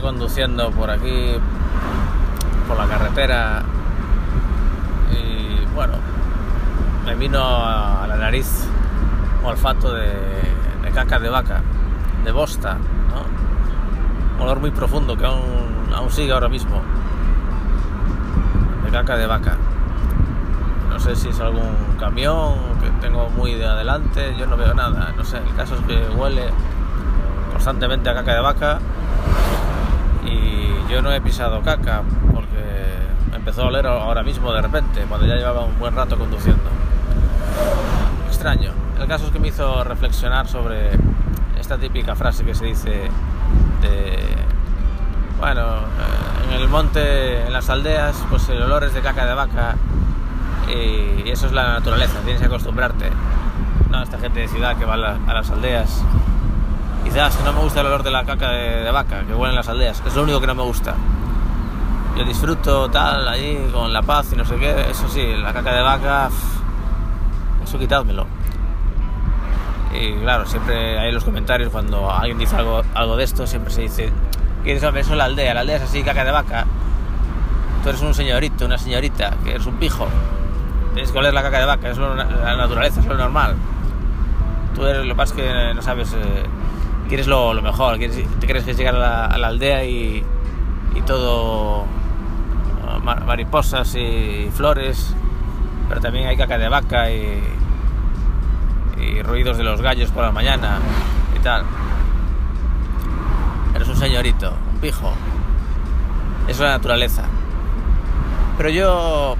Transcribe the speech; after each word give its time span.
conduciendo 0.00 0.70
por 0.70 0.90
aquí, 0.90 1.36
por 2.66 2.76
la 2.78 2.86
carretera, 2.86 3.62
y 5.10 5.64
bueno, 5.74 5.94
me 7.04 7.14
vino 7.14 7.40
a 7.42 8.06
la 8.08 8.16
nariz 8.16 8.66
un 9.42 9.48
olfato 9.48 9.92
de, 9.92 10.08
de 10.82 10.90
caca 10.92 11.18
de 11.18 11.28
vaca, 11.28 11.60
de 12.24 12.32
bosta. 12.32 12.78
Un 14.36 14.42
olor 14.42 14.60
muy 14.60 14.70
profundo 14.70 15.16
que 15.16 15.24
aún, 15.24 16.10
sigue 16.10 16.32
ahora 16.32 16.48
mismo, 16.48 16.80
de 18.84 18.90
caca 18.90 19.16
de 19.16 19.26
vaca. 19.26 19.56
No 20.88 20.98
sé 20.98 21.14
si 21.14 21.28
es 21.28 21.40
algún 21.40 21.96
camión 21.98 22.54
que 22.80 22.90
tengo 23.00 23.28
muy 23.30 23.54
de 23.54 23.66
adelante, 23.66 24.34
yo 24.38 24.46
no 24.46 24.56
veo 24.56 24.74
nada, 24.74 25.12
no 25.16 25.24
sé, 25.24 25.38
el 25.38 25.54
caso 25.54 25.76
es 25.76 25.80
que 25.82 25.96
huele 26.16 26.44
constantemente 27.52 28.10
a 28.10 28.14
caca 28.14 28.34
de 28.34 28.40
vaca 28.40 28.78
no 31.02 31.12
he 31.12 31.20
pisado 31.20 31.60
caca 31.62 32.02
porque 32.32 33.34
empezó 33.34 33.62
a 33.62 33.66
oler 33.66 33.86
ahora 33.86 34.22
mismo 34.22 34.52
de 34.52 34.62
repente, 34.62 35.04
cuando 35.08 35.26
ya 35.26 35.34
llevaba 35.34 35.64
un 35.64 35.78
buen 35.78 35.94
rato 35.94 36.16
conduciendo. 36.16 36.62
Extraño. 38.28 38.72
El 39.00 39.08
caso 39.08 39.26
es 39.26 39.32
que 39.32 39.38
me 39.38 39.48
hizo 39.48 39.84
reflexionar 39.84 40.46
sobre 40.46 40.90
esta 41.58 41.76
típica 41.76 42.14
frase 42.14 42.44
que 42.44 42.54
se 42.54 42.66
dice 42.66 43.10
bueno, 45.38 45.60
eh, 45.60 46.46
en 46.46 46.52
el 46.52 46.68
monte, 46.68 47.44
en 47.44 47.52
las 47.52 47.68
aldeas, 47.68 48.16
pues 48.30 48.48
el 48.48 48.62
olor 48.62 48.84
es 48.84 48.94
de 48.94 49.00
caca 49.00 49.26
de 49.26 49.34
vaca 49.34 49.74
y 50.68 51.28
eso 51.28 51.46
es 51.46 51.52
la 51.52 51.72
naturaleza, 51.72 52.20
tienes 52.20 52.40
que 52.40 52.46
acostumbrarte. 52.46 53.10
No, 53.90 54.04
esta 54.04 54.18
gente 54.18 54.38
de 54.38 54.46
ciudad 54.46 54.76
que 54.76 54.84
va 54.84 54.94
a 54.94 55.34
las 55.34 55.50
aldeas 55.50 56.04
Quizás 57.12 57.36
que 57.36 57.44
no 57.44 57.52
me 57.52 57.60
gusta 57.60 57.80
el 57.80 57.86
olor 57.86 58.02
de 58.02 58.10
la 58.10 58.24
caca 58.24 58.50
de, 58.50 58.84
de 58.84 58.90
vaca 58.90 59.22
que 59.26 59.34
huele 59.34 59.50
en 59.50 59.56
las 59.56 59.68
aldeas, 59.68 60.02
es 60.06 60.14
lo 60.14 60.22
único 60.22 60.40
que 60.40 60.46
no 60.46 60.54
me 60.54 60.62
gusta. 60.62 60.94
Yo 62.16 62.24
disfruto 62.24 62.88
tal, 62.90 63.28
allí 63.28 63.58
con 63.72 63.92
la 63.92 64.02
paz 64.02 64.32
y 64.32 64.36
no 64.36 64.44
sé 64.44 64.56
qué, 64.56 64.90
eso 64.90 65.08
sí, 65.08 65.34
la 65.36 65.52
caca 65.52 65.72
de 65.74 65.82
vaca, 65.82 66.30
eso 67.64 67.78
quitádmelo. 67.78 68.26
Y 69.94 70.14
claro, 70.20 70.46
siempre 70.46 70.98
hay 70.98 71.08
en 71.08 71.14
los 71.14 71.24
comentarios 71.24 71.70
cuando 71.70 72.10
alguien 72.10 72.38
dice 72.38 72.56
algo, 72.56 72.82
algo 72.94 73.16
de 73.16 73.24
esto, 73.24 73.46
siempre 73.46 73.70
se 73.72 73.82
dice, 73.82 74.10
¿quieres 74.62 74.80
saber 74.80 75.02
eso 75.02 75.14
la 75.14 75.24
aldea? 75.24 75.52
La 75.52 75.60
aldea 75.60 75.76
es 75.76 75.82
así, 75.82 76.02
caca 76.02 76.24
de 76.24 76.30
vaca. 76.32 76.64
Tú 77.82 77.90
eres 77.90 78.00
un 78.00 78.14
señorito, 78.14 78.64
una 78.64 78.78
señorita, 78.78 79.34
que 79.44 79.50
eres 79.50 79.66
un 79.66 79.74
pijo. 79.74 80.06
Tienes 80.94 81.12
que 81.12 81.18
oler 81.18 81.34
la 81.34 81.42
caca 81.42 81.58
de 81.58 81.66
vaca, 81.66 81.90
es 81.90 81.98
lo- 81.98 82.14
la 82.14 82.56
naturaleza, 82.56 83.00
es 83.00 83.06
lo 83.06 83.16
normal. 83.18 83.54
Tú 84.74 84.86
eres, 84.86 85.02
lo 85.04 85.12
que 85.12 85.16
pasa 85.16 85.34
es 85.34 85.42
que 85.42 85.74
no 85.74 85.82
sabes, 85.82 86.12
eh, 86.14 86.44
quieres 87.12 87.26
lo, 87.26 87.52
mejor, 87.60 87.98
quieres, 87.98 88.24
te 88.40 88.46
crees 88.46 88.64
que 88.64 88.72
llegar 88.72 88.94
a 88.96 89.36
la, 89.36 89.48
aldea 89.48 89.84
y, 89.84 90.24
todo 91.06 91.84
ma- 93.02 93.16
mariposas 93.16 93.94
y 93.96 94.48
flores, 94.50 95.14
pero 95.90 96.00
también 96.00 96.26
hay 96.26 96.38
caca 96.38 96.56
de 96.56 96.70
vaca 96.70 97.10
y, 97.10 97.42
y 98.98 99.20
ruidos 99.20 99.58
de 99.58 99.62
los 99.62 99.82
gallos 99.82 100.10
por 100.10 100.24
la 100.24 100.32
mañana 100.32 100.78
y 101.36 101.40
tal. 101.40 101.64
Eres 103.74 103.88
un 103.88 103.96
señorito, 103.96 104.54
un 104.72 104.80
pijo. 104.80 105.12
Es 106.48 106.60
la 106.60 106.70
naturaleza. 106.70 107.24
Pero 108.56 108.70
yo 108.70 109.36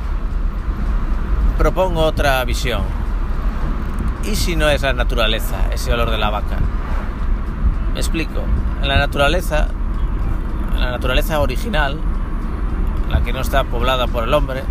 propongo 1.57 2.03
otra 2.03 2.45
visión. 2.45 2.83
¿Y 4.25 4.36
si 4.36 4.57
no 4.57 4.69
es 4.69 4.83
la 4.83 4.92
naturaleza 4.92 5.57
ese 5.73 5.91
olor 5.95 6.11
de 6.11 6.19
la 6.19 6.29
vaca? 6.29 6.59
Me 7.93 8.01
explico. 8.01 8.41
En 8.81 8.89
la 8.89 8.97
naturaleza, 8.98 9.69
en 10.75 10.80
la 10.80 10.91
naturaleza 10.92 11.41
original, 11.41 11.98
la 13.11 13.20
que 13.20 13.33
no 13.33 13.41
está 13.41 13.64
poblada 13.64 14.07
por 14.07 14.25
el 14.25 14.33
hombre, 14.33 14.63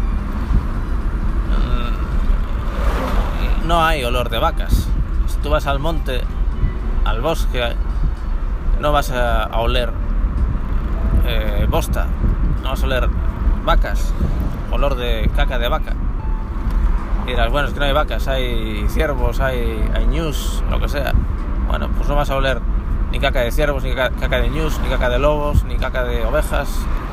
mm, 3.63 3.67
no 3.67 3.83
hay 3.83 4.03
olor 4.03 4.29
de 4.29 4.39
vacas. 4.39 4.87
Si 5.27 5.37
tú 5.37 5.51
vas 5.51 5.67
al 5.67 5.77
monte, 5.79 6.21
al 7.05 7.21
bosque, 7.21 7.75
no 8.79 8.91
vas 8.91 9.11
a, 9.11 9.47
oler 9.59 9.91
eh, 11.25 11.67
bosta, 11.69 12.07
no 12.63 12.69
vas 12.69 12.81
a 12.81 12.85
oler 12.87 13.07
vacas, 13.63 14.13
olor 14.71 14.95
de 14.95 15.29
caca 15.35 15.59
de 15.59 15.67
vaca. 15.67 15.93
Y 17.25 17.29
dirás, 17.29 17.51
bueno, 17.51 17.67
es 17.67 17.73
que 17.75 17.79
no 17.79 17.85
hay 17.85 17.93
vacas, 17.93 18.27
hay 18.27 18.83
ciervos, 18.89 19.39
hay, 19.39 19.87
hay 19.93 20.07
ñus, 20.07 20.63
lo 20.71 20.79
que 20.79 20.89
sea. 20.89 21.13
Bueno, 21.67 21.87
pues 21.95 22.09
no 22.09 22.15
vas 22.15 22.31
a 22.31 22.35
oler 22.35 22.59
ni 23.11 23.19
caca 23.19 23.41
de 23.41 23.51
ciervos, 23.51 23.83
ni 23.83 23.93
ca- 23.93 24.09
caca 24.11 24.37
de 24.37 24.49
ñus, 24.49 24.79
ni 24.79 24.89
caca 24.89 25.09
de 25.09 25.19
lobos, 25.19 25.63
ni 25.65 25.75
caca 25.77 26.03
de 26.03 26.25
ovejas 26.25 26.69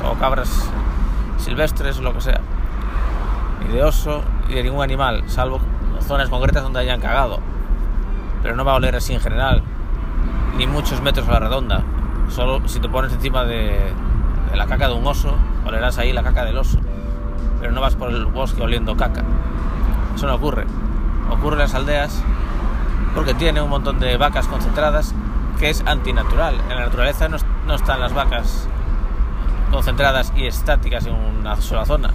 o 0.09 0.13
cabras 0.15 0.69
silvestres, 1.37 1.99
lo 1.99 2.13
que 2.13 2.21
sea. 2.21 2.41
Ni 3.65 3.73
de 3.73 3.83
oso, 3.83 4.21
ni 4.47 4.55
de 4.55 4.63
ningún 4.63 4.81
animal, 4.83 5.23
salvo 5.27 5.59
zonas 6.01 6.29
concretas 6.29 6.63
donde 6.63 6.79
hayan 6.79 7.01
cagado. 7.01 7.39
Pero 8.41 8.55
no 8.55 8.63
va 8.63 8.71
a 8.73 8.75
oler 8.75 8.95
así 8.95 9.13
en 9.13 9.19
general, 9.19 9.61
ni 10.57 10.65
muchos 10.67 11.01
metros 11.01 11.27
a 11.27 11.33
la 11.33 11.39
redonda. 11.39 11.81
Solo 12.29 12.67
si 12.67 12.79
te 12.79 12.87
pones 12.87 13.11
encima 13.11 13.43
de, 13.43 13.91
de 14.51 14.57
la 14.57 14.65
caca 14.67 14.87
de 14.87 14.93
un 14.93 15.05
oso, 15.05 15.35
olerás 15.65 15.97
ahí 15.97 16.13
la 16.13 16.23
caca 16.23 16.45
del 16.45 16.57
oso. 16.57 16.79
Pero 17.59 17.73
no 17.73 17.81
vas 17.81 17.95
por 17.95 18.09
el 18.09 18.25
bosque 18.25 18.61
oliendo 18.61 18.95
caca. 18.95 19.23
Eso 20.15 20.27
no 20.27 20.35
ocurre. 20.35 20.65
Ocurre 21.29 21.55
en 21.55 21.59
las 21.59 21.75
aldeas 21.75 22.23
porque 23.13 23.33
tiene 23.33 23.61
un 23.61 23.69
montón 23.69 23.99
de 23.99 24.15
vacas 24.17 24.47
concentradas 24.47 25.13
que 25.59 25.69
es 25.69 25.83
antinatural. 25.85 26.55
En 26.69 26.69
la 26.69 26.85
naturaleza 26.85 27.27
no, 27.27 27.35
es- 27.35 27.45
no 27.67 27.75
están 27.75 27.99
las 27.99 28.13
vacas 28.13 28.67
concentradas 29.71 30.31
y 30.35 30.45
estáticas 30.47 31.05
en 31.05 31.13
una 31.13 31.55
sola 31.61 31.85
zona. 31.85 32.11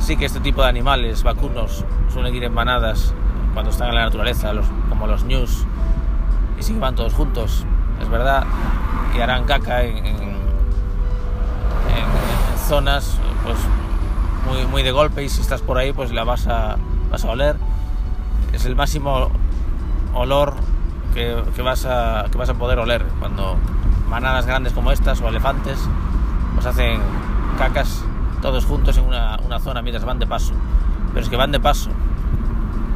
Sí 0.00 0.16
que 0.16 0.24
este 0.26 0.40
tipo 0.40 0.62
de 0.62 0.68
animales 0.68 1.22
vacunos 1.22 1.84
suelen 2.12 2.34
ir 2.34 2.44
en 2.44 2.52
manadas 2.52 3.14
cuando 3.54 3.70
están 3.70 3.88
en 3.88 3.94
la 3.94 4.04
naturaleza, 4.04 4.52
como 4.88 5.06
los 5.06 5.24
ñus, 5.24 5.64
y 6.58 6.62
sí 6.62 6.76
van 6.78 6.94
todos 6.94 7.14
juntos, 7.14 7.64
es 8.00 8.08
verdad, 8.08 8.44
y 9.16 9.20
harán 9.20 9.44
caca 9.44 9.82
en, 9.82 10.40
zonas 12.68 13.18
pues 13.42 13.56
muy, 14.48 14.64
muy 14.66 14.82
de 14.84 14.92
golpe 14.92 15.24
y 15.24 15.28
si 15.28 15.40
estás 15.40 15.60
por 15.60 15.76
ahí 15.76 15.92
pues 15.92 16.12
la 16.12 16.22
vas 16.24 16.46
a, 16.46 16.76
vas 17.10 17.24
a 17.24 17.30
oler. 17.30 17.56
Es 18.52 18.64
el 18.64 18.76
máximo 18.76 19.28
olor 20.14 20.54
que, 21.14 21.42
que 21.54 21.62
vas 21.62 21.84
a, 21.86 22.26
que 22.30 22.38
vas 22.38 22.48
a 22.48 22.54
poder 22.54 22.78
oler 22.78 23.04
cuando 23.18 23.56
manadas 24.08 24.46
grandes 24.46 24.72
como 24.72 24.90
estas 24.92 25.20
o 25.20 25.28
elefantes 25.28 25.78
pues 26.54 26.66
hacen 26.66 27.00
cacas 27.58 28.04
todos 28.42 28.64
juntos 28.64 28.96
en 28.96 29.04
una, 29.04 29.38
una 29.44 29.58
zona 29.60 29.82
mientras 29.82 30.04
van 30.04 30.18
de 30.18 30.26
paso. 30.26 30.52
Pero 31.08 31.20
es 31.20 31.28
que 31.28 31.36
van 31.36 31.52
de 31.52 31.60
paso. 31.60 31.90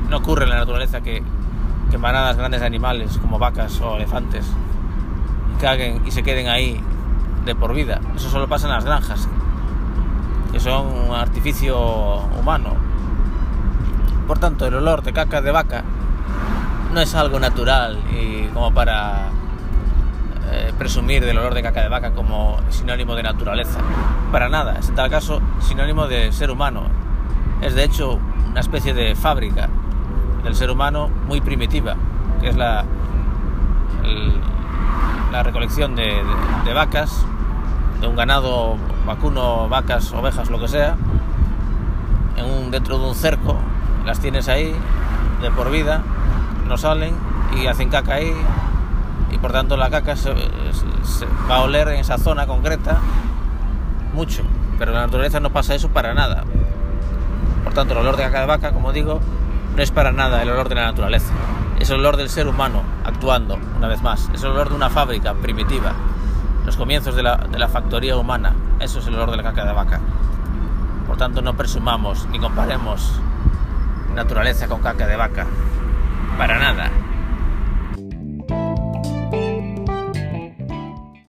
No 0.08 0.18
ocurre 0.18 0.44
en 0.44 0.50
la 0.50 0.56
naturaleza 0.56 1.00
que, 1.00 1.22
que 1.90 1.98
manadas 1.98 2.36
grandes 2.36 2.60
de 2.60 2.66
animales 2.66 3.18
como 3.18 3.38
vacas 3.38 3.80
o 3.80 3.96
elefantes 3.96 4.46
caguen 5.60 6.02
y 6.06 6.10
se 6.10 6.22
queden 6.22 6.48
ahí 6.48 6.80
de 7.44 7.54
por 7.54 7.74
vida. 7.74 8.00
Eso 8.16 8.30
solo 8.30 8.48
pasa 8.48 8.66
en 8.66 8.72
las 8.72 8.84
granjas, 8.84 9.28
que 10.52 10.60
son 10.60 10.86
un 10.86 11.14
artificio 11.14 11.78
humano. 12.38 12.74
Por 14.26 14.38
tanto, 14.38 14.66
el 14.66 14.74
olor 14.74 15.02
de 15.02 15.12
caca 15.12 15.42
de 15.42 15.50
vaca 15.50 15.84
no 16.94 17.00
es 17.00 17.14
algo 17.14 17.40
natural 17.40 17.98
y 18.12 18.46
como 18.54 18.72
para 18.72 19.26
eh, 20.52 20.72
presumir 20.78 21.24
del 21.24 21.36
olor 21.38 21.52
de 21.54 21.62
caca 21.62 21.82
de 21.82 21.88
vaca 21.88 22.12
como 22.12 22.58
sinónimo 22.70 23.14
de 23.16 23.22
naturaleza. 23.24 23.78
Para 24.30 24.48
nada, 24.48 24.76
es 24.78 24.88
en 24.88 24.94
tal 24.94 25.10
caso 25.10 25.40
sinónimo 25.60 26.06
de 26.06 26.30
ser 26.32 26.50
humano. 26.50 26.82
Es 27.60 27.74
de 27.74 27.84
hecho 27.84 28.18
una 28.50 28.60
especie 28.60 28.94
de 28.94 29.14
fábrica 29.16 29.68
del 30.44 30.54
ser 30.54 30.70
humano 30.70 31.08
muy 31.26 31.40
primitiva, 31.40 31.96
que 32.40 32.50
es 32.50 32.56
la, 32.56 32.84
la 35.32 35.42
recolección 35.42 35.96
de, 35.96 36.04
de- 36.04 36.64
de 36.64 36.72
vacas, 36.74 37.24
de 38.00 38.06
un 38.06 38.14
ganado 38.16 38.76
vacuno, 39.06 39.68
vacas, 39.68 40.12
ovejas, 40.12 40.50
lo 40.50 40.60
que 40.60 40.68
sea, 40.68 40.96
en 42.36 42.44
un, 42.44 42.70
dentro 42.70 42.98
de 42.98 43.06
un 43.08 43.14
cerco, 43.14 43.56
las 44.04 44.20
tienes 44.20 44.48
ahí 44.48 44.74
de 45.42 45.50
por 45.50 45.70
vida, 45.70 46.02
no 46.66 46.76
salen 46.76 47.14
y 47.56 47.66
hacen 47.66 47.90
caca 47.90 48.14
ahí 48.14 48.32
y 49.30 49.38
por 49.38 49.52
tanto 49.52 49.76
la 49.76 49.90
caca 49.90 50.16
se, 50.16 50.32
va 51.50 51.56
a 51.56 51.60
oler 51.62 51.88
en 51.88 52.00
esa 52.00 52.18
zona 52.18 52.46
concreta 52.46 52.98
mucho, 54.12 54.42
pero 54.78 54.92
en 54.92 54.98
la 54.98 55.06
naturaleza 55.06 55.40
no 55.40 55.50
pasa 55.50 55.74
eso 55.74 55.88
para 55.88 56.14
nada. 56.14 56.44
Por 57.64 57.72
tanto, 57.72 57.94
el 57.94 58.00
olor 58.00 58.16
de 58.16 58.22
caca 58.24 58.40
de 58.40 58.46
vaca, 58.46 58.72
como 58.72 58.92
digo, 58.92 59.20
no 59.74 59.82
es 59.82 59.90
para 59.90 60.12
nada 60.12 60.42
el 60.42 60.50
olor 60.50 60.68
de 60.68 60.76
la 60.76 60.84
naturaleza. 60.84 61.32
Es 61.80 61.90
el 61.90 61.98
olor 61.98 62.16
del 62.16 62.28
ser 62.28 62.46
humano 62.46 62.82
actuando, 63.04 63.58
una 63.76 63.88
vez 63.88 64.02
más. 64.02 64.30
Es 64.32 64.42
el 64.44 64.50
olor 64.50 64.68
de 64.68 64.76
una 64.76 64.90
fábrica 64.90 65.34
primitiva. 65.34 65.92
Los 66.64 66.76
comienzos 66.76 67.16
de 67.16 67.24
la, 67.24 67.36
de 67.36 67.58
la 67.58 67.68
factoría 67.68 68.16
humana. 68.16 68.54
Eso 68.78 69.00
es 69.00 69.06
el 69.08 69.14
olor 69.14 69.32
de 69.32 69.38
la 69.38 69.42
caca 69.42 69.64
de 69.64 69.72
vaca. 69.72 70.00
Por 71.08 71.16
tanto, 71.16 71.42
no 71.42 71.54
presumamos 71.54 72.28
ni 72.30 72.38
comparemos 72.38 73.20
naturaleza 74.14 74.68
con 74.68 74.80
caca 74.80 75.06
de 75.06 75.16
vaca. 75.16 75.46
Para 76.36 76.58
nada. 76.58 77.03